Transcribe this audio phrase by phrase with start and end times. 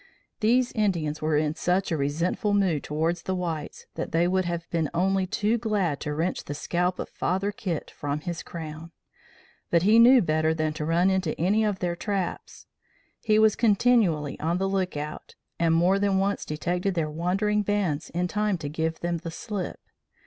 [0.39, 4.67] These Indians were in such a resentful mood towards the whites that they would have
[4.71, 8.91] been only too glad to wrench the scalp of Father Kit from his crown;
[9.69, 12.65] but he knew better than to run into any of their traps.
[13.21, 18.27] He was continually on the lookout, and more than once detected their wandering bands in
[18.27, 19.79] time to give them the slip.